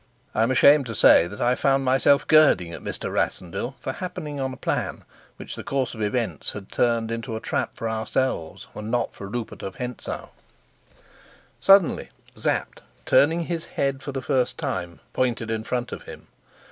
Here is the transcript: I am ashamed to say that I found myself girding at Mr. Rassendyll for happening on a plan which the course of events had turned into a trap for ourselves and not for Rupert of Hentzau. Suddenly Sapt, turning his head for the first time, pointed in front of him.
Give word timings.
I 0.33 0.41
am 0.41 0.49
ashamed 0.49 0.87
to 0.87 0.95
say 0.95 1.27
that 1.27 1.39
I 1.41 1.53
found 1.53 1.85
myself 1.85 2.25
girding 2.27 2.73
at 2.73 2.81
Mr. 2.81 3.13
Rassendyll 3.13 3.75
for 3.79 3.91
happening 3.91 4.39
on 4.39 4.51
a 4.51 4.57
plan 4.57 5.03
which 5.37 5.55
the 5.55 5.63
course 5.63 5.93
of 5.93 6.01
events 6.01 6.53
had 6.53 6.71
turned 6.71 7.11
into 7.11 7.35
a 7.35 7.39
trap 7.39 7.75
for 7.75 7.87
ourselves 7.87 8.65
and 8.73 8.89
not 8.89 9.13
for 9.13 9.27
Rupert 9.27 9.61
of 9.61 9.75
Hentzau. 9.75 10.29
Suddenly 11.59 12.09
Sapt, 12.33 12.81
turning 13.05 13.41
his 13.41 13.65
head 13.77 14.01
for 14.01 14.11
the 14.11 14.23
first 14.23 14.57
time, 14.57 15.01
pointed 15.13 15.51
in 15.51 15.63
front 15.63 15.91
of 15.91 16.01
him. 16.01 16.25